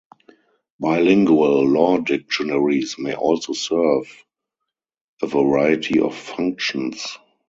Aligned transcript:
Bilingual 0.79 1.69
law 1.69 1.99
dictionaries 1.99 2.97
may 2.97 3.13
also 3.13 3.53
serve 3.53 4.11
a 5.21 5.27
variety 5.27 5.99
of 5.99 6.17
functions. 6.17 7.05